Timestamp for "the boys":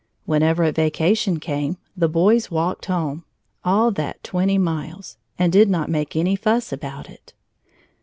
1.95-2.49